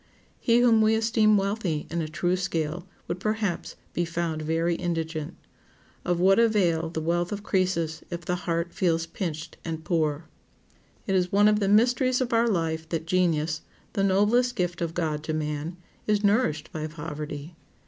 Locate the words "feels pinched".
8.73-9.57